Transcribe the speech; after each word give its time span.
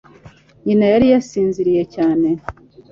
Nyina 0.65 0.85
yari 0.93 1.05
yasinziriye 1.13 1.83
cyane 1.95 2.27